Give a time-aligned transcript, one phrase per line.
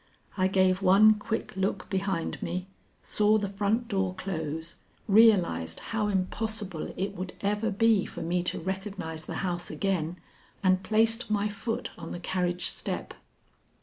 [0.35, 2.65] I gave one quick look behind me,
[3.03, 4.77] saw the front door close,
[5.07, 10.17] realized how impossible it would ever be for me to recognize the house again,
[10.63, 13.13] and placed my foot on the carriage step.